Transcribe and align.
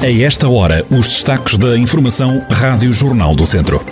A 0.00 0.08
esta 0.08 0.48
hora, 0.48 0.86
os 0.92 1.08
destaques 1.08 1.58
da 1.58 1.76
Informação 1.76 2.46
Rádio 2.48 2.92
Jornal 2.92 3.34
do 3.34 3.44
Centro. 3.44 3.84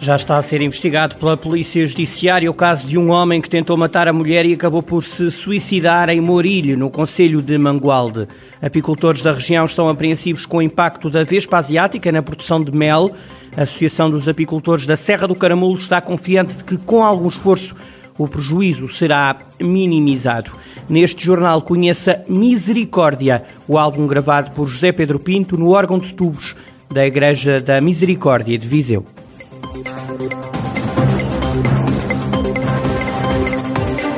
Já 0.00 0.16
está 0.16 0.38
a 0.38 0.42
ser 0.42 0.62
investigado 0.62 1.16
pela 1.16 1.36
Polícia 1.36 1.84
Judiciária 1.84 2.50
o 2.50 2.54
caso 2.54 2.86
de 2.86 2.96
um 2.96 3.10
homem 3.10 3.42
que 3.42 3.50
tentou 3.50 3.76
matar 3.76 4.08
a 4.08 4.12
mulher 4.12 4.46
e 4.46 4.54
acabou 4.54 4.82
por 4.82 5.04
se 5.04 5.30
suicidar 5.30 6.08
em 6.08 6.18
Morilho, 6.18 6.78
no 6.78 6.88
Conselho 6.88 7.42
de 7.42 7.58
Mangualde. 7.58 8.26
Apicultores 8.62 9.22
da 9.22 9.34
região 9.34 9.66
estão 9.66 9.86
apreensivos 9.86 10.46
com 10.46 10.56
o 10.56 10.62
impacto 10.62 11.10
da 11.10 11.24
Vespa 11.24 11.58
Asiática 11.58 12.10
na 12.10 12.22
produção 12.22 12.64
de 12.64 12.74
mel. 12.74 13.12
A 13.54 13.64
Associação 13.64 14.10
dos 14.10 14.30
Apicultores 14.30 14.86
da 14.86 14.96
Serra 14.96 15.28
do 15.28 15.34
Caramulo 15.34 15.74
está 15.74 16.00
confiante 16.00 16.54
de 16.54 16.64
que, 16.64 16.78
com 16.78 17.04
algum 17.04 17.28
esforço, 17.28 17.76
o 18.18 18.28
prejuízo 18.28 18.88
será 18.88 19.36
minimizado. 19.60 20.52
Neste 20.88 21.24
jornal 21.24 21.62
conheça 21.62 22.22
Misericórdia, 22.28 23.44
o 23.66 23.78
álbum 23.78 24.06
gravado 24.06 24.50
por 24.52 24.66
José 24.66 24.92
Pedro 24.92 25.18
Pinto 25.18 25.56
no 25.56 25.70
órgão 25.70 25.98
de 25.98 26.12
tubos 26.14 26.54
da 26.90 27.06
Igreja 27.06 27.60
da 27.60 27.80
Misericórdia 27.80 28.58
de 28.58 28.68
Viseu. 28.68 29.04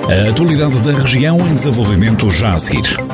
A 0.09 0.31
atualidade 0.31 0.83
da 0.83 0.93
região 0.93 1.39
em 1.47 1.55
desenvolvimento 1.55 2.31
já 2.31 2.55
a 2.55 2.59
seguir. 2.59 3.14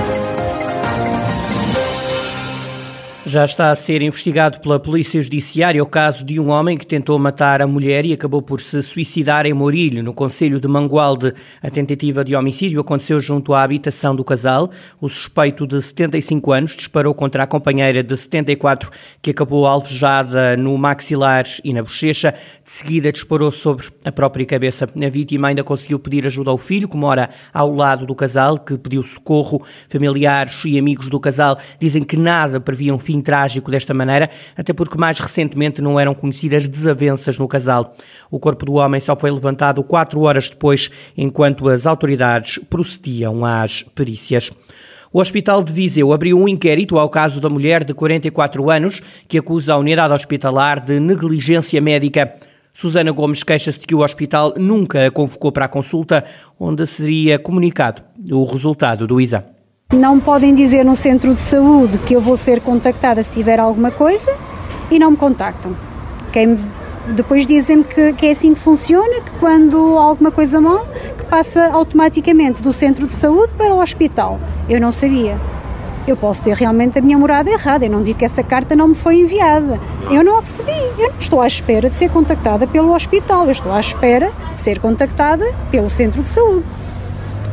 Já 3.31 3.45
está 3.45 3.71
a 3.71 3.75
ser 3.77 4.01
investigado 4.01 4.59
pela 4.59 4.77
Polícia 4.77 5.21
Judiciária 5.21 5.81
o 5.81 5.85
caso 5.85 6.21
de 6.21 6.37
um 6.37 6.49
homem 6.49 6.77
que 6.77 6.85
tentou 6.85 7.17
matar 7.17 7.61
a 7.61 7.65
mulher 7.65 8.05
e 8.05 8.11
acabou 8.11 8.41
por 8.41 8.59
se 8.59 8.83
suicidar 8.83 9.45
em 9.45 9.53
Morilho, 9.53 10.03
no 10.03 10.13
Conselho 10.13 10.59
de 10.59 10.67
Mangualde. 10.67 11.33
A 11.63 11.69
tentativa 11.69 12.25
de 12.25 12.35
homicídio 12.35 12.81
aconteceu 12.81 13.21
junto 13.21 13.53
à 13.53 13.63
habitação 13.63 14.13
do 14.13 14.21
casal. 14.21 14.69
O 14.99 15.07
suspeito 15.07 15.65
de 15.65 15.81
75 15.81 16.51
anos 16.51 16.75
disparou 16.75 17.13
contra 17.13 17.43
a 17.43 17.47
companheira 17.47 18.03
de 18.03 18.17
74, 18.17 18.91
que 19.21 19.31
acabou 19.31 19.65
alvejada 19.65 20.57
no 20.57 20.77
maxilar 20.77 21.45
e 21.63 21.71
na 21.71 21.81
bochecha. 21.81 22.35
De 22.65 22.69
seguida 22.69 23.13
disparou 23.13 23.49
sobre 23.49 23.87
a 24.03 24.11
própria 24.11 24.45
cabeça. 24.45 24.83
A 24.83 25.09
vítima 25.09 25.47
ainda 25.47 25.63
conseguiu 25.63 25.99
pedir 25.99 26.27
ajuda 26.27 26.51
ao 26.51 26.57
filho, 26.57 26.89
que 26.89 26.97
mora 26.97 27.29
ao 27.53 27.73
lado 27.73 28.05
do 28.05 28.13
casal, 28.13 28.59
que 28.59 28.77
pediu 28.77 29.01
socorro. 29.01 29.65
Familiares 29.87 30.65
e 30.65 30.77
amigos 30.77 31.07
do 31.07 31.17
casal 31.17 31.57
dizem 31.79 32.03
que 32.03 32.17
nada 32.17 32.59
previam 32.59 32.99
fim 32.99 33.20
trágico 33.21 33.69
desta 33.71 33.93
maneira, 33.93 34.29
até 34.57 34.73
porque 34.73 34.97
mais 34.97 35.19
recentemente 35.19 35.81
não 35.81 35.99
eram 35.99 36.13
conhecidas 36.13 36.67
desavenças 36.67 37.37
no 37.37 37.47
casal. 37.47 37.95
O 38.29 38.39
corpo 38.39 38.65
do 38.65 38.73
homem 38.73 38.99
só 38.99 39.15
foi 39.15 39.31
levantado 39.31 39.83
quatro 39.83 40.21
horas 40.21 40.49
depois, 40.49 40.89
enquanto 41.17 41.69
as 41.69 41.85
autoridades 41.85 42.59
procediam 42.69 43.45
às 43.45 43.83
perícias. 43.83 44.51
O 45.13 45.19
Hospital 45.19 45.61
de 45.61 45.73
Viseu 45.73 46.13
abriu 46.13 46.39
um 46.39 46.47
inquérito 46.47 46.97
ao 46.97 47.09
caso 47.09 47.41
da 47.41 47.49
mulher 47.49 47.83
de 47.83 47.93
44 47.93 48.69
anos 48.69 49.01
que 49.27 49.37
acusa 49.37 49.73
a 49.73 49.77
unidade 49.77 50.13
hospitalar 50.13 50.79
de 50.79 51.01
negligência 51.01 51.81
médica. 51.81 52.33
Susana 52.73 53.11
Gomes 53.11 53.43
queixa-se 53.43 53.79
de 53.79 53.87
que 53.87 53.93
o 53.93 53.99
hospital 53.99 54.53
nunca 54.57 55.05
a 55.05 55.11
convocou 55.11 55.51
para 55.51 55.65
a 55.65 55.67
consulta, 55.67 56.23
onde 56.57 56.87
seria 56.87 57.37
comunicado 57.37 58.01
o 58.31 58.45
resultado 58.45 59.05
do 59.05 59.19
exame. 59.19 59.60
Não 59.91 60.21
podem 60.21 60.55
dizer 60.55 60.85
no 60.85 60.95
centro 60.95 61.33
de 61.33 61.39
saúde 61.39 61.97
que 61.97 62.13
eu 62.13 62.21
vou 62.21 62.37
ser 62.37 62.61
contactada 62.61 63.21
se 63.21 63.29
tiver 63.29 63.59
alguma 63.59 63.91
coisa 63.91 64.33
e 64.89 64.97
não 64.97 65.11
me 65.11 65.17
contactam. 65.17 65.75
Quem 66.31 66.57
depois 67.07 67.45
dizem-me 67.45 67.83
que, 67.83 68.13
que, 68.13 68.27
é 68.27 68.31
assim 68.31 68.53
que 68.53 68.59
funciona, 68.61 69.19
que 69.19 69.31
quando 69.39 69.77
alguma 69.97 70.31
coisa 70.31 70.61
mal, 70.61 70.87
que 71.17 71.25
passa 71.25 71.69
automaticamente 71.73 72.61
do 72.61 72.71
centro 72.71 73.05
de 73.05 73.11
saúde 73.11 73.53
para 73.57 73.73
o 73.73 73.81
hospital. 73.81 74.39
Eu 74.69 74.79
não 74.79 74.93
sabia. 74.93 75.37
Eu 76.07 76.15
posso 76.15 76.41
ter 76.41 76.55
realmente 76.55 76.97
a 76.97 77.01
minha 77.01 77.17
morada 77.17 77.49
errada, 77.49 77.85
eu 77.85 77.91
não 77.91 78.01
digo 78.01 78.17
que 78.17 78.25
essa 78.25 78.41
carta 78.41 78.75
não 78.75 78.87
me 78.87 78.95
foi 78.95 79.19
enviada. 79.19 79.77
Eu 80.09 80.23
não 80.23 80.37
a 80.37 80.39
recebi, 80.39 80.71
eu 80.97 81.09
não 81.09 81.19
estou 81.19 81.41
à 81.41 81.47
espera 81.47 81.89
de 81.89 81.95
ser 81.95 82.09
contactada 82.09 82.65
pelo 82.65 82.93
hospital, 82.93 83.45
eu 83.45 83.51
estou 83.51 83.71
à 83.73 83.79
espera 83.79 84.31
de 84.53 84.59
ser 84.59 84.79
contactada 84.79 85.45
pelo 85.69 85.89
centro 85.89 86.21
de 86.21 86.29
saúde. 86.29 86.65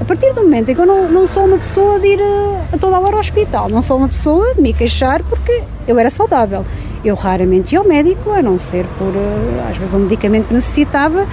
A 0.01 0.05
partir 0.05 0.33
do 0.33 0.43
momento 0.43 0.71
em 0.71 0.75
que 0.75 0.81
eu 0.81 0.87
não, 0.87 1.09
não 1.09 1.27
sou 1.27 1.45
uma 1.45 1.59
pessoa 1.59 1.99
de 1.99 2.07
ir 2.07 2.21
a, 2.23 2.75
a 2.75 2.79
toda 2.79 2.97
a 2.97 3.01
hora 3.01 3.15
ao 3.15 3.21
hospital, 3.21 3.69
não 3.69 3.83
sou 3.83 3.97
uma 3.97 4.09
pessoa 4.09 4.55
de 4.55 4.61
me 4.61 4.73
queixar 4.73 5.23
porque 5.25 5.63
eu 5.87 5.99
era 5.99 6.09
saudável. 6.09 6.65
Eu 7.05 7.15
raramente 7.17 7.75
ia 7.75 7.81
ao 7.81 7.87
médico, 7.87 8.31
a 8.31 8.41
não 8.41 8.59
ser 8.59 8.87
por, 8.97 9.09
eh, 9.09 9.71
às 9.71 9.77
vezes, 9.77 9.95
um 9.95 10.01
medicamento 10.01 10.49
que 10.49 10.55
necessitava, 10.55 11.27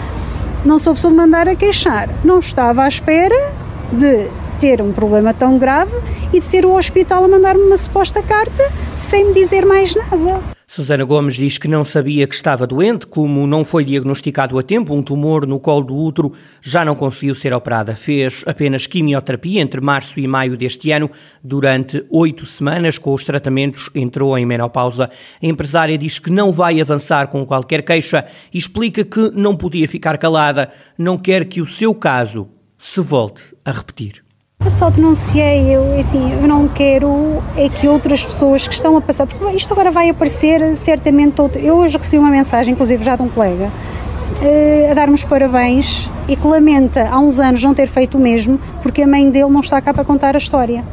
não 0.64 0.80
sou 0.80 0.96
pessoa 0.96 1.12
de 1.12 1.18
mandar 1.18 1.48
a 1.48 1.56
queixar. 1.56 2.10
Não 2.24 2.40
estava 2.40 2.84
à 2.84 2.88
espera 2.88 3.54
de 3.92 4.30
ter 4.60 4.82
um 4.82 4.92
problema 4.92 5.34
tão 5.34 5.60
grave 5.60 5.96
e 6.34 6.40
de 6.40 6.46
ser 6.46 6.66
o 6.66 6.76
hospital 6.76 7.24
a 7.24 7.28
mandar-me 7.28 7.62
uma 7.62 7.78
suposta 7.78 8.22
carta 8.24 8.72
sem 8.98 9.26
me 9.26 9.34
dizer 9.34 9.66
mais 9.66 9.96
nada. 9.96 10.55
Susana 10.76 11.06
Gomes 11.06 11.36
diz 11.36 11.58
que 11.58 11.70
não 11.70 11.86
sabia 11.86 12.28
que 12.28 12.36
estava 12.36 12.68
doente, 12.68 13.08
como 13.08 13.48
não 13.48 13.64
foi 13.64 13.86
diagnosticado 13.86 14.60
a 14.60 14.62
tempo 14.62 14.94
um 14.94 15.02
tumor 15.02 15.48
no 15.48 15.58
colo 15.58 15.86
do 15.86 15.96
útero, 15.96 16.34
já 16.62 16.84
não 16.84 16.96
conseguiu 16.96 17.34
ser 17.34 17.54
operada. 17.54 17.96
Fez 17.96 18.44
apenas 18.46 18.86
quimioterapia 18.86 19.62
entre 19.62 19.80
março 19.80 20.20
e 20.20 20.28
maio 20.28 20.58
deste 20.58 20.92
ano, 20.92 21.10
durante 21.42 22.06
oito 22.10 22.46
semanas, 22.46 22.98
com 22.98 23.14
os 23.14 23.24
tratamentos 23.24 23.90
entrou 23.96 24.38
em 24.38 24.46
menopausa. 24.46 25.10
A 25.42 25.46
empresária 25.46 25.98
diz 25.98 26.20
que 26.20 26.30
não 26.30 26.52
vai 26.52 26.82
avançar 26.82 27.28
com 27.28 27.46
qualquer 27.46 27.82
queixa 27.82 28.26
e 28.54 28.58
explica 28.58 29.06
que 29.06 29.32
não 29.32 29.56
podia 29.56 29.88
ficar 29.88 30.18
calada, 30.18 30.70
não 30.98 31.18
quer 31.18 31.46
que 31.46 31.62
o 31.62 31.66
seu 31.66 31.96
caso 31.96 32.50
se 32.78 33.00
volte 33.00 33.56
a 33.64 33.72
repetir. 33.72 34.25
Só 34.70 34.90
denunciei, 34.90 35.74
eu, 35.74 35.98
assim, 36.00 36.34
eu 36.34 36.48
não 36.48 36.68
quero 36.68 37.42
é 37.56 37.70
que 37.70 37.88
outras 37.88 38.26
pessoas 38.26 38.68
que 38.68 38.74
estão 38.74 38.98
a 38.98 39.02
passar, 39.02 39.26
porque 39.26 39.56
isto 39.56 39.72
agora 39.72 39.90
vai 39.90 40.10
aparecer 40.10 40.76
certamente 40.76 41.40
outro. 41.40 41.62
Eu 41.62 41.78
hoje 41.78 41.98
recebi 41.98 42.18
uma 42.18 42.30
mensagem, 42.30 42.74
inclusive 42.74 43.04
já 43.04 43.16
de 43.16 43.22
um 43.22 43.30
colega, 43.30 43.72
uh, 43.72 44.92
a 44.92 44.94
dar-me 44.94 45.14
os 45.14 45.24
parabéns 45.24 46.10
e 46.28 46.36
que 46.36 46.46
lamenta 46.46 47.08
há 47.10 47.18
uns 47.20 47.40
anos 47.40 47.64
não 47.64 47.74
ter 47.74 47.88
feito 47.88 48.18
o 48.18 48.22
mesmo 48.22 48.60
porque 48.82 49.02
a 49.02 49.08
mãe 49.08 49.30
dele 49.30 49.50
não 49.50 49.62
está 49.62 49.80
cá 49.80 49.94
para 49.94 50.04
contar 50.04 50.36
a 50.36 50.38
história. 50.38 50.84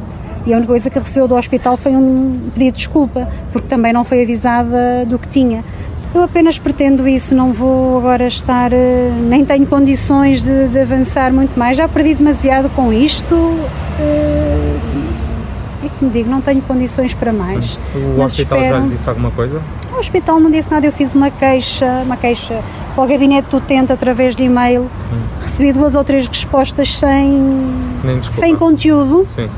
E 0.45 0.53
a 0.53 0.57
única 0.57 0.71
coisa 0.71 0.89
que 0.89 0.99
recebeu 0.99 1.27
do 1.27 1.35
hospital 1.35 1.77
foi 1.77 1.95
um 1.95 2.39
pedido 2.53 2.73
de 2.73 2.77
desculpa, 2.77 3.29
porque 3.51 3.67
também 3.67 3.93
não 3.93 4.03
foi 4.03 4.23
avisada 4.23 5.05
do 5.05 5.17
que 5.17 5.27
tinha. 5.27 5.63
Eu 6.13 6.21
apenas 6.21 6.59
pretendo 6.59 7.07
isso, 7.07 7.33
não 7.33 7.51
vou 7.51 7.97
agora 7.97 8.27
estar, 8.27 8.71
eh, 8.71 9.11
nem 9.19 9.43
tenho 9.43 9.65
condições 9.65 10.43
de, 10.43 10.67
de 10.67 10.79
avançar 10.79 11.33
muito 11.33 11.57
mais. 11.57 11.75
Já 11.75 11.87
perdi 11.87 12.13
demasiado 12.13 12.69
com 12.69 12.93
isto. 12.93 13.35
Eh, 13.99 14.77
é 15.85 15.89
que 15.89 16.05
me 16.05 16.11
digo, 16.11 16.29
não 16.29 16.39
tenho 16.39 16.61
condições 16.61 17.15
para 17.15 17.33
mais. 17.33 17.79
O 17.95 18.19
Mas 18.19 18.33
hospital 18.33 18.59
espero... 18.59 18.77
já 18.77 18.83
lhe 18.83 18.89
disse 18.91 19.09
alguma 19.09 19.31
coisa? 19.31 19.59
O 19.91 19.97
hospital 19.97 20.39
não 20.39 20.51
disse 20.51 20.69
nada, 20.69 20.85
eu 20.85 20.91
fiz 20.91 21.15
uma 21.15 21.31
queixa, 21.31 22.03
uma 22.05 22.15
queixa 22.15 22.61
para 22.93 23.03
o 23.03 23.07
gabinete 23.07 23.49
do 23.49 23.57
utente 23.57 23.91
através 23.91 24.35
de 24.35 24.43
e-mail. 24.43 24.83
Hum. 24.83 25.41
Recebi 25.41 25.73
duas 25.73 25.95
ou 25.95 26.03
três 26.03 26.27
respostas 26.27 26.95
sem, 26.95 27.73
sem 28.31 28.55
conteúdo. 28.55 29.27
Sim. 29.35 29.49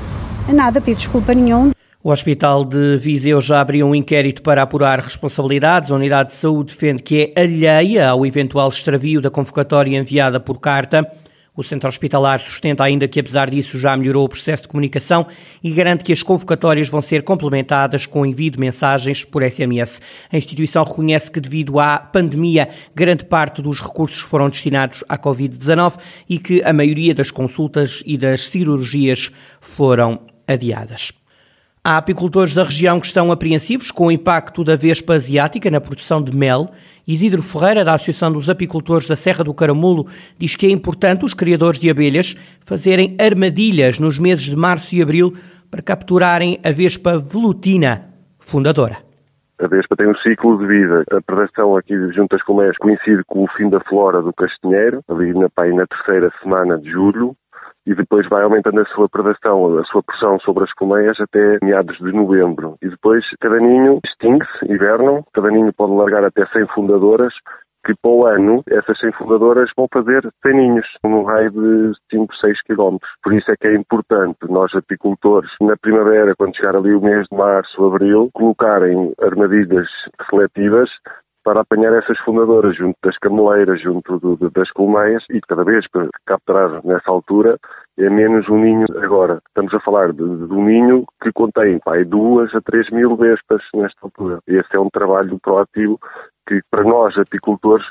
Nada, 0.53 0.79
pedi 0.79 0.97
desculpa 0.97 1.33
nenhum. 1.33 1.74
O 2.05 2.11
Hospital 2.11 2.63
de 2.63 2.97
Viseu 2.97 3.41
já 3.41 3.59
abriu 3.59 3.87
um 3.87 3.95
inquérito 3.95 4.43
para 4.43 4.61
apurar 4.61 4.99
responsabilidades. 4.99 5.91
A 5.91 5.95
Unidade 5.95 6.29
de 6.29 6.35
Saúde 6.35 6.71
defende 6.71 7.01
que 7.01 7.33
é 7.35 7.41
alheia 7.41 8.09
ao 8.09 8.23
eventual 8.23 8.69
extravio 8.69 9.19
da 9.19 9.31
convocatória 9.31 9.97
enviada 9.97 10.39
por 10.39 10.59
carta. 10.59 11.11
O 11.55 11.63
Centro 11.63 11.89
Hospitalar 11.89 12.39
sustenta 12.41 12.83
ainda 12.83 13.07
que, 13.07 13.19
apesar 13.19 13.49
disso, 13.49 13.79
já 13.79 13.97
melhorou 13.97 14.23
o 14.23 14.29
processo 14.29 14.61
de 14.61 14.67
comunicação 14.67 15.25
e 15.63 15.71
garante 15.71 16.03
que 16.03 16.13
as 16.13 16.21
convocatórias 16.21 16.89
vão 16.89 17.01
ser 17.01 17.23
complementadas 17.23 18.05
com 18.05 18.23
envio 18.23 18.51
de 18.51 18.59
mensagens 18.59 19.25
por 19.25 19.41
SMS. 19.41 19.99
A 20.31 20.37
instituição 20.37 20.83
reconhece 20.83 21.31
que, 21.31 21.39
devido 21.39 21.79
à 21.79 21.97
pandemia, 21.97 22.69
grande 22.93 23.25
parte 23.25 23.63
dos 23.63 23.81
recursos 23.81 24.19
foram 24.19 24.47
destinados 24.47 25.03
à 25.09 25.17
Covid-19 25.17 25.97
e 26.29 26.37
que 26.37 26.61
a 26.63 26.71
maioria 26.71 27.15
das 27.15 27.31
consultas 27.31 28.03
e 28.05 28.15
das 28.15 28.45
cirurgias 28.45 29.31
foram 29.59 30.19
adiadas. 30.47 31.24
Há 31.87 31.97
apicultores 31.97 32.55
da 32.55 32.63
região 32.63 32.99
que 32.99 33.05
estão 33.05 33.31
apreensivos 33.31 33.91
com 33.91 34.07
o 34.07 34.11
impacto 34.11 34.63
da 34.63 34.75
vespa 34.75 35.13
asiática 35.13 35.69
na 35.69 35.79
produção 35.79 36.19
de 36.19 36.35
mel. 36.35 36.71
Isidro 37.07 37.43
Ferreira, 37.43 37.85
da 37.85 37.93
Associação 37.93 38.31
dos 38.31 38.49
Apicultores 38.49 39.07
da 39.07 39.15
Serra 39.15 39.43
do 39.43 39.53
Caramulo, 39.53 40.07
diz 40.35 40.55
que 40.55 40.65
é 40.65 40.71
importante 40.71 41.23
os 41.23 41.35
criadores 41.35 41.79
de 41.79 41.87
abelhas 41.87 42.35
fazerem 42.65 43.15
armadilhas 43.19 43.99
nos 43.99 44.17
meses 44.17 44.45
de 44.45 44.55
março 44.55 44.95
e 44.95 45.01
abril 45.03 45.31
para 45.69 45.83
capturarem 45.83 46.59
a 46.63 46.71
vespa 46.71 47.19
velutina, 47.19 48.09
fundadora. 48.39 48.97
A 49.61 49.67
vespa 49.67 49.95
tem 49.95 50.07
um 50.07 50.15
ciclo 50.15 50.57
de 50.57 50.65
vida. 50.65 51.03
A 51.11 51.21
predação 51.21 51.77
aqui 51.77 51.95
de 51.95 52.15
juntas 52.15 52.41
comércio 52.41 52.79
coincide 52.79 53.23
com 53.27 53.43
o 53.43 53.47
fim 53.55 53.69
da 53.69 53.79
flora 53.81 54.23
do 54.23 54.33
castinheiro, 54.33 55.01
ali 55.07 55.33
na, 55.35 55.41
na 55.41 55.85
terceira 55.85 56.31
semana 56.41 56.79
de 56.79 56.89
julho, 56.89 57.35
e 57.85 57.93
depois 57.93 58.27
vai 58.29 58.43
aumentando 58.43 58.81
a 58.81 58.85
sua 58.85 59.07
predação, 59.07 59.77
a 59.77 59.83
sua 59.85 60.03
pressão 60.03 60.39
sobre 60.39 60.63
as 60.63 60.73
colmeias 60.73 61.19
até 61.19 61.59
meados 61.63 61.97
de 61.97 62.11
novembro. 62.11 62.75
E 62.81 62.89
depois 62.89 63.23
cada 63.39 63.59
ninho 63.59 63.99
extingue-se, 64.05 64.71
hibernam, 64.71 65.23
cada 65.33 65.49
ninho 65.49 65.71
pode 65.73 65.93
largar 65.93 66.25
até 66.25 66.45
100 66.47 66.67
fundadoras, 66.73 67.33
que 67.85 67.93
para 68.01 68.11
o 68.11 68.25
ano 68.25 68.63
essas 68.67 68.99
100 68.99 69.11
fundadoras 69.13 69.69
vão 69.77 69.87
fazer 69.93 70.27
100 70.43 70.53
ninhos, 70.55 70.87
num 71.03 71.23
raio 71.23 71.51
de 71.51 71.91
5, 72.11 72.35
6 72.35 72.61
quilómetros. 72.63 73.11
Por 73.23 73.33
isso 73.33 73.51
é 73.51 73.55
que 73.55 73.67
é 73.67 73.75
importante 73.75 74.39
nós 74.49 74.73
apicultores, 74.73 75.51
na 75.61 75.77
primavera, 75.77 76.33
quando 76.35 76.55
chegar 76.55 76.75
ali 76.75 76.93
o 76.95 77.01
mês 77.01 77.27
de 77.31 77.37
março, 77.37 77.85
abril, 77.85 78.29
colocarem 78.33 79.13
armadilhas 79.21 79.87
seletivas 80.29 80.89
para 81.45 81.61
apanhar 81.61 81.93
essas 81.93 82.17
fundadoras 82.21 82.75
junto 82.75 82.97
das 83.03 83.15
cameleiras, 83.19 83.79
junto 83.79 84.19
do, 84.19 84.49
das 84.49 84.71
colmeias 84.71 85.23
e 85.29 85.39
cada 85.41 85.63
vez 85.63 85.87
para 85.89 86.09
capturar 86.25 86.83
nessa 86.83 87.11
altura 87.11 87.57
é 87.99 88.09
menos 88.09 88.49
um 88.49 88.57
ninho 88.57 88.87
agora. 88.97 89.39
Estamos 89.47 89.71
a 89.75 89.79
falar 89.79 90.11
de, 90.11 90.17
de 90.17 90.53
um 90.53 90.65
ninho 90.65 91.05
que 91.21 91.31
contém 91.31 91.79
pai, 91.85 92.03
duas 92.03 92.53
a 92.55 92.61
três 92.61 92.89
mil 92.89 93.15
vespas 93.15 93.61
nesta 93.75 93.99
altura. 94.01 94.39
Esse 94.47 94.75
é 94.75 94.79
um 94.79 94.89
trabalho 94.89 95.39
proativo 95.39 95.99
que 96.47 96.61
para 96.71 96.83
nós 96.83 97.15
apicultores 97.15 97.85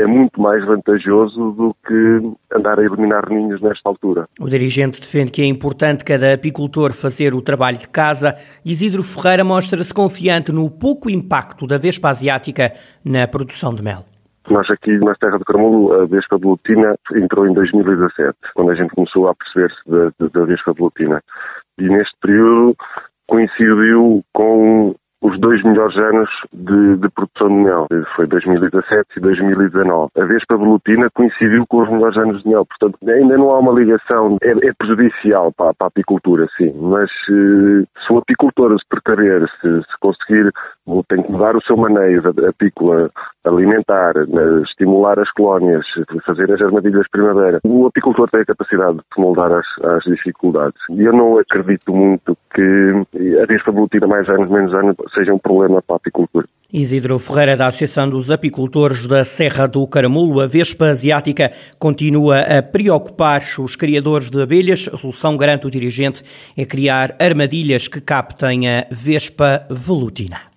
é 0.00 0.06
muito 0.06 0.40
mais 0.40 0.64
vantajoso 0.64 1.52
do 1.52 1.76
que 1.86 2.56
andar 2.56 2.78
a 2.78 2.84
eliminar 2.84 3.28
ninhos 3.28 3.60
nesta 3.60 3.88
altura. 3.88 4.26
O 4.40 4.48
dirigente 4.48 5.00
defende 5.00 5.30
que 5.30 5.42
é 5.42 5.46
importante 5.46 6.04
cada 6.04 6.34
apicultor 6.34 6.92
fazer 6.92 7.34
o 7.34 7.42
trabalho 7.42 7.78
de 7.78 7.88
casa. 7.88 8.36
Isidro 8.64 9.02
Ferreira 9.02 9.44
mostra-se 9.44 9.92
confiante 9.92 10.52
no 10.52 10.70
pouco 10.70 11.10
impacto 11.10 11.66
da 11.66 11.78
vespa 11.78 12.08
asiática 12.08 12.72
na 13.04 13.28
produção 13.28 13.74
de 13.74 13.82
mel. 13.82 14.04
Nós 14.48 14.68
aqui 14.70 14.98
na 14.98 15.14
Terra 15.14 15.38
do 15.38 15.44
Carmulo, 15.44 15.92
a 15.92 16.06
Vespa 16.06 16.38
de 16.38 16.46
Lutina 16.46 16.96
entrou 17.14 17.46
em 17.46 17.52
2017, 17.52 18.36
quando 18.54 18.70
a 18.70 18.74
gente 18.74 18.90
começou 18.94 19.28
a 19.28 19.34
perceber-se 19.34 19.78
da, 19.86 20.28
da 20.28 20.44
Vespa 20.44 20.74
de 20.74 20.80
Lutina. 20.80 21.22
E 21.78 21.88
neste 21.88 22.14
período 22.20 22.74
coincidiu 23.28 24.24
com 24.32 24.94
os 25.22 25.38
dois 25.38 25.62
melhores 25.62 25.96
anos 25.96 26.28
de, 26.52 26.96
de, 26.96 27.08
produção 27.10 27.48
de 27.48 27.54
mel. 27.54 27.86
Foi 28.16 28.26
2017 28.26 29.06
e 29.16 29.20
2019. 29.20 30.10
A 30.16 30.24
Vespa 30.24 30.56
velutina 30.56 31.08
coincidiu 31.12 31.66
com 31.66 31.82
os 31.82 31.90
melhores 31.90 32.16
anos 32.16 32.42
de 32.42 32.48
mel. 32.48 32.64
Portanto, 32.66 32.98
ainda 33.08 33.36
não 33.36 33.50
há 33.50 33.58
uma 33.58 33.72
ligação. 33.72 34.38
É, 34.42 34.50
é 34.50 34.72
prejudicial 34.72 35.52
para, 35.52 35.74
para, 35.74 35.86
a 35.86 35.88
apicultura, 35.88 36.46
sim. 36.56 36.72
Mas 36.80 37.10
se, 37.24 37.86
se 38.06 38.12
o 38.12 38.18
apicultor 38.18 38.76
se 38.78 38.88
precaver, 38.88 39.46
se, 39.60 39.68
se 39.82 39.98
conseguir, 40.00 40.50
tem 41.08 41.22
que 41.22 41.30
mudar 41.30 41.56
o 41.56 41.62
seu 41.62 41.76
maneio 41.76 42.22
da 42.32 42.48
apícola, 42.48 43.10
alimentar, 43.44 44.14
né, 44.26 44.62
estimular 44.62 45.18
as 45.18 45.30
colónias, 45.32 45.84
fazer 46.26 46.52
as 46.52 46.60
armadilhas 46.60 47.04
de 47.04 47.10
primavera. 47.10 47.60
O 47.64 47.86
apicultor 47.86 48.28
tem 48.30 48.40
a 48.40 48.46
capacidade 48.46 48.96
de 48.96 49.02
moldar 49.22 49.52
as, 49.52 49.66
as 49.84 50.04
dificuldades. 50.04 50.78
E 50.90 51.02
eu 51.02 51.12
não 51.12 51.38
acredito 51.38 51.92
muito 51.92 52.36
que 52.54 53.40
a 53.42 53.46
Vespa 53.46 53.72
velutina 53.72 54.06
mais 54.06 54.28
anos, 54.28 54.50
menos 54.50 54.74
anos, 54.74 54.96
seja 55.14 55.32
um 55.32 55.38
problema 55.38 55.82
para 55.82 55.96
a 55.96 55.98
apicultura. 55.98 56.46
Isidro 56.72 57.18
Ferreira, 57.18 57.56
da 57.56 57.66
Associação 57.66 58.08
dos 58.08 58.30
Apicultores 58.30 59.08
da 59.08 59.24
Serra 59.24 59.66
do 59.66 59.84
Caramulo, 59.88 60.40
a 60.40 60.46
Vespa 60.46 60.86
Asiática 60.86 61.50
continua 61.80 62.42
a 62.42 62.62
preocupar 62.62 63.40
os 63.58 63.74
criadores 63.74 64.30
de 64.30 64.40
abelhas. 64.40 64.88
A 64.92 64.96
solução, 64.96 65.36
garante 65.36 65.66
o 65.66 65.70
dirigente, 65.70 66.22
é 66.56 66.64
criar 66.64 67.16
armadilhas 67.18 67.88
que 67.88 68.00
captem 68.00 68.68
a 68.68 68.86
Vespa 68.88 69.66
velutina. 69.68 70.49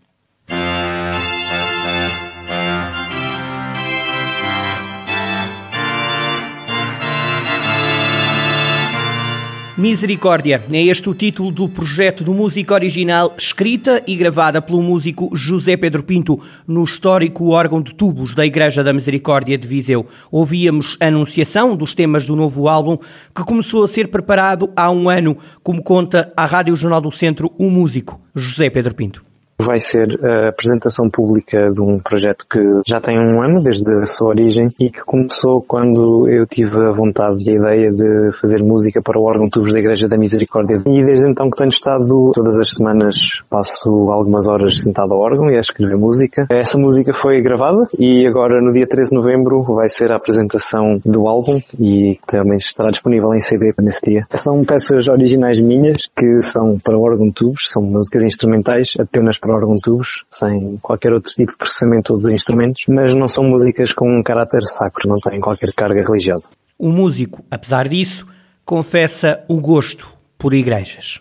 Misericórdia 9.76 10.64
é 10.72 10.84
este 10.84 11.10
o 11.10 11.16
título 11.16 11.52
do 11.52 11.68
projeto 11.68 12.24
do 12.24 12.32
música 12.32 12.76
original, 12.76 13.34
escrita 13.36 14.04
e 14.06 14.16
gravada 14.16 14.62
pelo 14.62 14.84
músico 14.84 15.32
José 15.34 15.76
Pedro 15.76 16.04
Pinto 16.04 16.40
no 16.68 16.84
histórico 16.84 17.50
órgão 17.50 17.82
de 17.82 17.96
tubos 17.96 18.36
da 18.36 18.46
Igreja 18.46 18.84
da 18.84 18.94
Misericórdia 18.94 19.58
de 19.58 19.68
Viseu. 19.68 20.06
Ouvíamos 20.30 20.96
a 21.00 21.08
anunciação 21.08 21.76
dos 21.76 21.96
temas 21.96 22.24
do 22.24 22.36
novo 22.36 22.68
álbum 22.68 23.00
que 23.36 23.44
começou 23.44 23.84
a 23.84 23.88
ser 23.88 24.10
preparado 24.10 24.72
há 24.76 24.92
um 24.92 25.10
ano, 25.10 25.36
como 25.64 25.82
conta 25.82 26.32
à 26.38 26.46
Rádio 26.46 26.76
Jornal 26.76 27.02
do 27.02 27.12
Centro 27.12 27.52
o 27.58 27.72
músico 27.72 28.22
José 28.36 28.70
Pedro 28.70 28.94
Pinto 28.94 29.33
vai 29.66 29.80
ser 29.80 30.20
a 30.24 30.50
apresentação 30.50 31.10
pública 31.10 31.72
de 31.72 31.82
um 31.82 32.00
projeto 32.00 32.46
que 32.50 32.60
já 32.88 33.00
tem 33.00 33.18
um 33.18 33.42
ano 33.42 33.62
desde 33.64 33.90
a 33.92 34.06
sua 34.06 34.30
origem 34.30 34.66
e 34.80 34.90
que 34.90 35.02
começou 35.02 35.62
quando 35.62 36.30
eu 36.30 36.46
tive 36.46 36.76
a 36.76 36.92
vontade 36.92 37.44
e 37.46 37.52
a 37.52 37.54
ideia 37.54 37.92
de 37.92 38.32
fazer 38.40 38.62
música 38.64 39.02
para 39.02 39.20
o 39.20 39.24
órgão 39.24 39.48
Tubos 39.52 39.74
da 39.74 39.80
Igreja 39.80 40.08
da 40.08 40.18
Misericórdia. 40.18 40.82
E 40.86 41.06
desde 41.06 41.30
então 41.30 41.50
que 41.50 41.58
tenho 41.58 41.70
estado 41.70 42.32
todas 42.34 42.60
as 42.60 42.72
semanas 42.72 43.42
passo 43.50 43.90
algumas 44.12 44.48
horas 44.48 44.80
sentado 44.80 45.14
ao 45.14 45.20
órgão 45.20 45.50
e 45.50 45.56
a 45.56 45.60
escrever 45.60 45.98
música. 45.98 46.48
Essa 46.50 46.78
música 46.78 47.14
foi 47.14 47.42
gravada 47.42 47.88
e 47.98 48.26
agora 48.28 48.62
no 48.62 48.72
dia 48.72 48.88
13 48.88 49.10
de 49.10 49.16
novembro 49.16 49.64
vai 49.64 49.90
ser 49.90 50.12
a 50.12 50.18
apresentação 50.18 51.00
do 51.06 51.28
álbum 51.28 51.60
e 51.80 52.20
também 52.28 52.58
estará 52.58 52.90
disponível 52.90 53.34
em 53.34 53.42
CD 53.42 53.74
nesse 53.82 54.02
dia. 54.04 54.26
São 54.36 54.64
peças 54.64 55.08
originais 55.08 55.62
minhas 55.62 56.10
que 56.16 56.38
são 56.44 56.78
para 56.84 56.98
o 56.98 57.02
órgão 57.02 57.32
Tubos, 57.32 57.68
são 57.70 57.84
músicas 57.84 58.24
instrumentais 58.24 58.94
apenas 59.00 59.38
para 59.38 59.53
órgão 59.54 59.76
tubos, 59.82 60.24
sem 60.30 60.78
qualquer 60.82 61.14
outro 61.14 61.32
tipo 61.32 61.52
de 61.52 61.58
processamento 61.58 62.18
de 62.18 62.34
instrumentos, 62.34 62.84
mas 62.88 63.14
não 63.14 63.28
são 63.28 63.44
músicas 63.44 63.94
com 63.94 64.10
um 64.10 64.24
caráter 64.24 64.64
sacro, 64.64 65.10
não 65.10 65.18
têm 65.18 65.40
qualquer 65.40 65.72
carga 65.76 66.02
religiosa. 66.04 66.50
O 66.78 66.90
músico, 66.90 67.44
apesar 67.50 67.88
disso, 67.88 68.28
confessa 68.66 69.44
o 69.48 69.60
gosto 69.60 70.12
por 70.38 70.54
igrejas. 70.54 71.20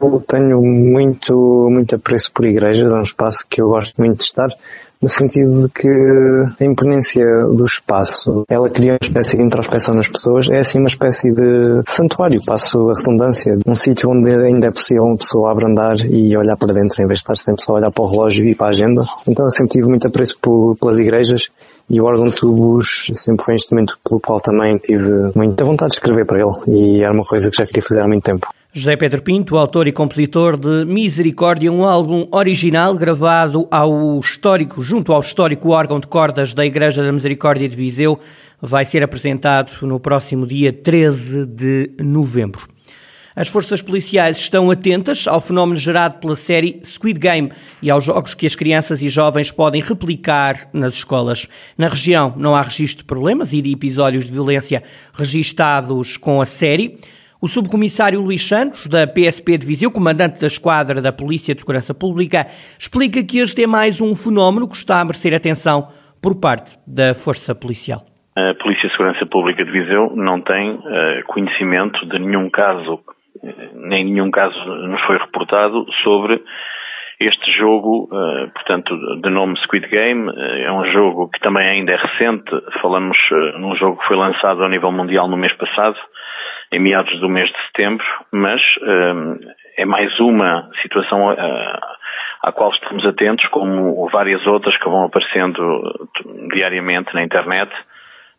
Eu 0.00 0.20
tenho 0.26 0.60
muito, 0.62 1.68
muito 1.70 1.94
apreço 1.96 2.32
por 2.32 2.44
igrejas, 2.44 2.90
é 2.90 2.94
um 2.94 3.02
espaço 3.02 3.46
que 3.48 3.60
eu 3.60 3.68
gosto 3.68 3.96
muito 3.98 4.18
de 4.18 4.24
estar 4.24 4.48
no 5.04 5.10
sentido 5.10 5.66
de 5.66 5.68
que 5.68 5.86
a 5.86 6.64
imponência 6.64 7.26
do 7.48 7.62
espaço, 7.66 8.44
ela 8.48 8.70
cria 8.70 8.92
uma 8.92 8.98
espécie 9.02 9.36
de 9.36 9.42
introspeção 9.42 9.94
nas 9.94 10.08
pessoas, 10.08 10.48
é 10.50 10.60
assim 10.60 10.78
uma 10.78 10.88
espécie 10.88 11.30
de 11.30 11.82
santuário, 11.86 12.40
passo 12.42 12.88
a 12.88 12.94
redundância, 12.98 13.58
um 13.66 13.74
sítio 13.74 14.08
onde 14.08 14.30
ainda 14.30 14.68
é 14.68 14.70
possível 14.70 15.04
uma 15.04 15.18
pessoa 15.18 15.52
abrandar 15.52 15.96
e 16.08 16.34
olhar 16.34 16.56
para 16.56 16.72
dentro 16.72 17.02
em 17.02 17.06
vez 17.06 17.18
de 17.18 17.24
estar 17.24 17.36
sempre 17.36 17.62
só 17.62 17.72
a 17.72 17.76
olhar 17.76 17.92
para 17.92 18.02
o 18.02 18.10
relógio 18.10 18.48
e 18.48 18.54
para 18.54 18.68
a 18.68 18.70
agenda. 18.70 19.02
Então 19.28 19.44
eu 19.44 19.50
sempre 19.50 19.72
tive 19.72 19.88
muito 19.88 20.06
apreço 20.08 20.38
por, 20.40 20.74
pelas 20.80 20.98
igrejas 20.98 21.50
e 21.90 22.00
o 22.00 22.04
órgão 22.04 22.28
de 22.28 22.36
tubos 22.36 23.10
sempre 23.12 23.44
foi 23.44 23.52
um 23.52 23.56
instrumento 23.56 23.98
pelo 24.08 24.20
qual 24.20 24.40
também 24.40 24.78
tive 24.78 25.32
muita 25.34 25.64
vontade 25.64 25.90
de 25.90 25.96
escrever 25.98 26.24
para 26.24 26.38
ele 26.38 26.54
e 26.66 27.02
era 27.02 27.12
uma 27.12 27.24
coisa 27.24 27.50
que 27.50 27.58
já 27.58 27.66
queria 27.66 27.82
fazer 27.86 28.00
há 28.00 28.08
muito 28.08 28.24
tempo. 28.24 28.48
José 28.76 28.96
Pedro 28.96 29.22
Pinto, 29.22 29.56
autor 29.56 29.86
e 29.86 29.92
compositor 29.92 30.56
de 30.56 30.84
Misericórdia, 30.84 31.70
um 31.70 31.84
álbum 31.84 32.26
original 32.32 32.92
gravado 32.96 33.68
ao 33.70 34.18
histórico, 34.18 34.82
junto 34.82 35.12
ao 35.12 35.20
histórico 35.20 35.68
órgão 35.68 36.00
de 36.00 36.08
cordas 36.08 36.52
da 36.52 36.66
Igreja 36.66 37.00
da 37.00 37.12
Misericórdia 37.12 37.68
de 37.68 37.76
Viseu, 37.76 38.18
vai 38.60 38.84
ser 38.84 39.00
apresentado 39.04 39.70
no 39.86 40.00
próximo 40.00 40.44
dia 40.44 40.72
13 40.72 41.46
de 41.46 41.92
novembro. 42.00 42.66
As 43.36 43.46
forças 43.46 43.80
policiais 43.80 44.38
estão 44.38 44.68
atentas 44.68 45.28
ao 45.28 45.40
fenómeno 45.40 45.76
gerado 45.76 46.18
pela 46.18 46.34
série 46.34 46.80
Squid 46.84 47.20
Game 47.20 47.52
e 47.80 47.88
aos 47.88 48.02
jogos 48.02 48.34
que 48.34 48.44
as 48.44 48.56
crianças 48.56 49.00
e 49.00 49.08
jovens 49.08 49.52
podem 49.52 49.82
replicar 49.82 50.68
nas 50.72 50.94
escolas. 50.94 51.46
Na 51.78 51.86
região 51.86 52.34
não 52.36 52.56
há 52.56 52.62
registro 52.62 53.04
de 53.04 53.04
problemas 53.04 53.52
e 53.52 53.62
de 53.62 53.70
episódios 53.70 54.26
de 54.26 54.32
violência 54.32 54.82
registados 55.12 56.16
com 56.16 56.40
a 56.40 56.46
série. 56.46 56.98
O 57.44 57.46
subcomissário 57.46 58.22
Luís 58.22 58.40
Santos, 58.48 58.88
da 58.88 59.06
PSP 59.06 59.58
de 59.58 59.66
Viseu, 59.66 59.92
comandante 59.92 60.40
da 60.40 60.46
esquadra 60.46 61.02
da 61.02 61.12
Polícia 61.12 61.54
de 61.54 61.60
Segurança 61.60 61.92
Pública, 61.92 62.46
explica 62.80 63.20
que 63.22 63.36
este 63.36 63.64
é 63.64 63.66
mais 63.66 64.00
um 64.00 64.16
fenómeno 64.16 64.66
que 64.66 64.74
está 64.74 65.02
a 65.02 65.04
merecer 65.04 65.36
atenção 65.36 65.92
por 66.22 66.40
parte 66.40 66.80
da 66.88 67.12
Força 67.12 67.54
Policial. 67.54 68.00
A 68.34 68.54
Polícia 68.56 68.88
de 68.88 68.96
Segurança 68.96 69.26
Pública 69.26 69.62
de 69.62 69.72
Viseu 69.72 70.16
não 70.16 70.40
tem 70.40 70.72
uh, 70.72 70.80
conhecimento 71.26 72.00
de 72.08 72.18
nenhum 72.18 72.48
caso, 72.48 73.00
nem 73.74 74.06
nenhum 74.06 74.30
caso 74.30 74.56
nos 74.88 75.02
foi 75.02 75.18
reportado 75.18 75.84
sobre 76.02 76.40
este 77.20 77.58
jogo, 77.58 78.08
uh, 78.08 78.48
portanto, 78.54 78.96
de 79.20 79.28
nome 79.28 79.60
Squid 79.64 79.86
Game, 79.88 80.30
uh, 80.30 80.64
é 80.64 80.72
um 80.72 80.86
jogo 80.94 81.28
que 81.28 81.40
também 81.40 81.68
ainda 81.68 81.92
é 81.92 81.96
recente. 81.96 82.50
Falamos 82.80 83.18
num 83.60 83.76
jogo 83.76 84.00
que 84.00 84.08
foi 84.08 84.16
lançado 84.16 84.62
ao 84.62 84.70
nível 84.70 84.90
mundial 84.90 85.28
no 85.28 85.36
mês 85.36 85.52
passado 85.58 85.98
em 86.74 86.80
meados 86.80 87.20
do 87.20 87.28
mês 87.28 87.48
de 87.48 87.56
setembro, 87.66 88.04
mas 88.32 88.60
um, 88.82 89.38
é 89.76 89.84
mais 89.84 90.18
uma 90.18 90.68
situação 90.82 91.30
uh, 91.30 91.36
à 92.42 92.52
qual 92.52 92.72
estamos 92.72 93.06
atentos, 93.06 93.46
como 93.48 94.08
várias 94.10 94.44
outras 94.46 94.76
que 94.76 94.88
vão 94.88 95.04
aparecendo 95.04 96.10
diariamente 96.52 97.14
na 97.14 97.22
internet. 97.22 97.72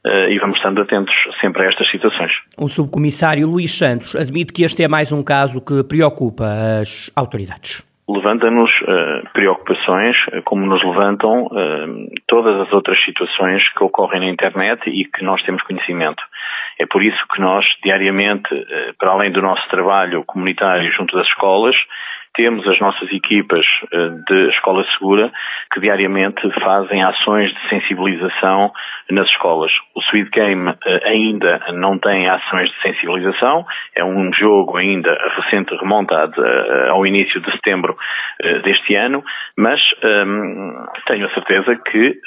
Uh, 0.06 0.30
e 0.30 0.38
vamos 0.38 0.58
estando 0.58 0.82
atentos 0.82 1.16
sempre 1.42 1.64
a 1.64 1.70
estas 1.70 1.90
situações. 1.90 2.32
O 2.60 2.68
subcomissário 2.68 3.48
Luís 3.48 3.76
Santos 3.76 4.16
admite 4.16 4.54
que 4.54 4.64
este 4.64 4.84
é 4.84 4.88
mais 4.88 5.12
um 5.12 5.24
caso 5.24 5.66
que 5.66 5.84
preocupa 5.84 6.46
as 6.80 7.12
autoridades 7.16 7.84
levanta-nos 8.08 8.70
uh, 8.82 9.30
preocupações, 9.34 10.16
como 10.46 10.66
nos 10.66 10.84
levantam 10.84 11.46
uh, 11.46 12.06
todas 12.28 12.60
as 12.62 12.72
outras 12.72 13.04
situações 13.04 13.68
que 13.74 13.84
ocorrem 13.84 14.22
na 14.22 14.30
internet 14.30 14.90
e 14.90 15.06
que 15.06 15.24
nós 15.24 15.42
temos 15.44 15.64
conhecimento. 15.64 16.24
É 16.80 16.86
por 16.86 17.04
isso 17.04 17.18
que 17.34 17.40
nós, 17.40 17.66
diariamente, 17.84 18.54
eh, 18.54 18.94
para 19.00 19.12
além 19.12 19.32
do 19.32 19.42
nosso 19.42 19.66
trabalho 19.70 20.26
comunitário 20.26 20.92
junto 20.92 21.16
das 21.16 21.26
escolas, 21.28 21.76
temos 22.36 22.68
as 22.68 22.80
nossas 22.80 23.12
equipas 23.12 23.66
eh, 23.92 24.10
de 24.28 24.50
Escola 24.50 24.86
Segura 24.98 25.32
que 25.72 25.80
diariamente 25.80 26.42
fazem 26.62 27.04
ações 27.04 27.52
de 27.54 27.70
sensibilização 27.70 28.72
nas 29.10 29.28
escolas. 29.30 29.72
O 29.96 30.02
Sweet 30.02 30.30
Game 30.32 30.74
eh, 30.86 31.02
ainda 31.06 31.62
não 31.74 31.98
tem 31.98 32.30
ações 32.30 32.70
de 32.70 32.82
sensibilização, 32.82 33.66
é 33.96 34.04
um 34.04 34.32
jogo 34.34 34.78
ainda 34.78 35.16
recente, 35.38 35.76
remontado 35.76 36.36
ao 36.90 37.06
início 37.06 37.40
de 37.42 37.52
setembro 37.52 37.96
deste 38.64 38.96
ano, 38.96 39.24
mas 39.58 39.80
ehm, 40.04 40.74
tenho 41.06 41.26
a 41.28 41.34
certeza 41.34 41.76
que 41.76 42.20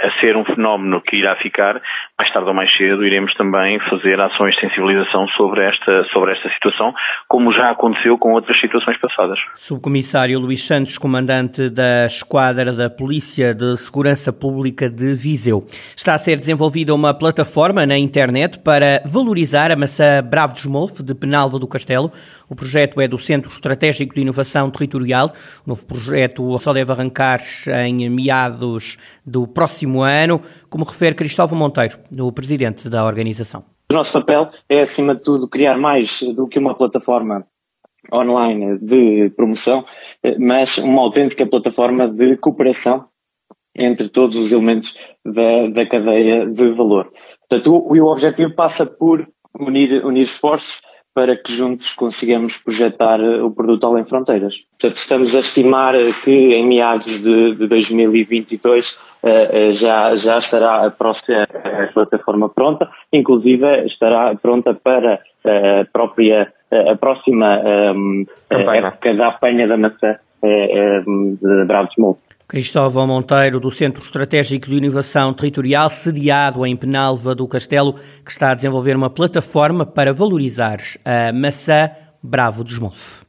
a 0.00 0.20
ser 0.20 0.36
um 0.36 0.44
fenómeno 0.44 1.00
que 1.02 1.16
irá 1.16 1.34
ficar, 1.36 1.80
mais 2.16 2.32
tarde 2.32 2.48
ou 2.48 2.54
mais 2.54 2.70
cedo 2.76 3.04
iremos 3.04 3.34
também 3.34 3.80
fazer 3.90 4.20
ações 4.20 4.54
de 4.54 4.60
sensibilização 4.60 5.26
sobre 5.36 5.64
esta, 5.64 6.04
sobre 6.12 6.32
esta 6.32 6.48
situação, 6.50 6.94
como 7.26 7.52
já 7.52 7.70
aconteceu 7.70 8.16
com 8.16 8.32
outras 8.32 8.58
situações 8.60 8.96
passadas. 9.00 9.38
Subcomissário 9.54 10.38
Luís 10.38 10.64
Santos, 10.64 10.98
comandante 10.98 11.68
da 11.68 12.06
Esquadra 12.06 12.72
da 12.72 12.88
Polícia 12.88 13.52
de 13.52 13.76
Segurança 13.76 14.32
Pública 14.32 14.88
de 14.88 15.14
Viseu. 15.14 15.64
Está 15.96 16.14
a 16.14 16.18
ser 16.18 16.36
desenvolvida 16.36 16.94
uma 16.94 17.12
plataforma 17.12 17.84
na 17.84 17.98
internet 17.98 18.60
para 18.60 19.02
valorizar 19.04 19.72
a 19.72 19.76
maçã 19.76 20.22
Bravo 20.22 20.54
de 20.54 20.60
Esmolfe 20.60 21.02
de 21.02 21.14
Penalva 21.14 21.58
do 21.58 21.66
Castelo. 21.66 22.10
O 22.48 22.54
projeto 22.54 23.00
é 23.00 23.08
do 23.08 23.18
Centro 23.18 23.50
Estratégico 23.50 24.14
de 24.14 24.20
Inovação 24.20 24.70
Territorial. 24.70 25.32
O 25.66 25.70
novo 25.70 25.84
projeto 25.86 26.56
só 26.60 26.72
deve 26.72 26.92
arrancar 26.92 27.38
em 27.84 28.08
meados 28.08 28.96
do 29.26 29.46
próximo 29.46 29.87
próximo 29.88 30.02
ano, 30.02 30.40
como 30.70 30.84
refere 30.84 31.14
Cristóvão 31.14 31.58
Monteiro, 31.58 31.94
o 32.20 32.32
presidente 32.32 32.88
da 32.88 33.04
organização. 33.04 33.64
O 33.90 33.94
nosso 33.94 34.12
papel 34.12 34.50
é, 34.68 34.82
acima 34.82 35.14
de 35.14 35.22
tudo, 35.22 35.48
criar 35.48 35.78
mais 35.78 36.06
do 36.36 36.46
que 36.46 36.58
uma 36.58 36.74
plataforma 36.74 37.44
online 38.12 38.78
de 38.78 39.30
promoção, 39.36 39.84
mas 40.38 40.68
uma 40.78 41.02
autêntica 41.02 41.46
plataforma 41.46 42.08
de 42.08 42.36
cooperação 42.36 43.06
entre 43.76 44.08
todos 44.10 44.36
os 44.36 44.52
elementos 44.52 44.88
da, 45.24 45.68
da 45.68 45.86
cadeia 45.86 46.46
de 46.46 46.70
valor. 46.72 47.10
Portanto, 47.48 47.72
o, 47.72 47.94
o 47.94 48.12
objetivo 48.12 48.54
passa 48.54 48.84
por 48.84 49.26
unir, 49.58 50.04
unir 50.04 50.28
esforços 50.28 50.68
para 51.14 51.36
que 51.36 51.56
juntos 51.56 51.86
consigamos 51.96 52.52
projetar 52.64 53.20
o 53.20 53.50
produto 53.50 53.86
além 53.86 54.04
fronteiras. 54.04 54.54
Portanto, 54.80 55.00
estamos 55.02 55.34
a 55.34 55.40
estimar 55.40 55.94
que 56.24 56.30
em 56.30 56.66
meados 56.66 57.06
de, 57.06 57.54
de 57.56 57.66
2022 57.66 58.84
eh, 59.22 59.48
eh, 59.52 59.72
já, 59.80 60.16
já 60.16 60.38
estará 60.38 60.86
a, 60.86 60.90
próxima, 60.90 61.42
a 61.42 61.92
plataforma 61.92 62.48
pronta, 62.48 62.88
inclusive 63.12 63.86
estará 63.86 64.34
pronta 64.36 64.74
para 64.74 65.20
eh, 65.44 65.80
a 65.80 65.84
própria 65.86 66.52
a 66.70 66.96
próxima 66.96 67.62
um, 67.96 68.26
época 68.50 69.14
da 69.14 69.28
apanha 69.28 69.66
da 69.66 69.78
maçã 69.78 70.18
de 70.42 71.64
Bravos. 71.64 71.94
Cristóvão 72.48 73.06
Monteiro, 73.06 73.60
do 73.60 73.70
Centro 73.70 74.02
Estratégico 74.02 74.70
de 74.70 74.76
Inovação 74.76 75.34
Territorial, 75.34 75.90
sediado 75.90 76.64
em 76.64 76.74
Penalva 76.74 77.34
do 77.34 77.46
Castelo, 77.46 77.96
que 78.24 78.30
está 78.30 78.52
a 78.52 78.54
desenvolver 78.54 78.96
uma 78.96 79.10
plataforma 79.10 79.84
para 79.84 80.14
valorizar 80.14 80.78
a 81.04 81.30
maçã 81.30 81.90
Bravo 82.22 82.64
dos 82.64 82.78
Molfe. 82.78 83.27